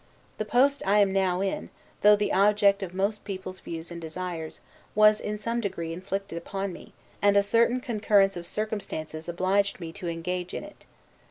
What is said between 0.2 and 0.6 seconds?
The